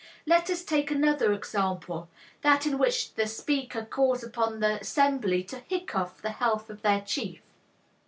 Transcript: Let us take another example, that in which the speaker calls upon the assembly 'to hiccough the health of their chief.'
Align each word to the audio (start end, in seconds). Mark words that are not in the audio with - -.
Let 0.25 0.49
us 0.49 0.63
take 0.63 0.89
another 0.89 1.31
example, 1.31 2.09
that 2.41 2.65
in 2.65 2.79
which 2.79 3.13
the 3.13 3.27
speaker 3.27 3.85
calls 3.85 4.23
upon 4.23 4.59
the 4.59 4.79
assembly 4.81 5.43
'to 5.43 5.59
hiccough 5.69 6.21
the 6.23 6.31
health 6.31 6.71
of 6.71 6.81
their 6.81 7.01
chief.' 7.01 7.43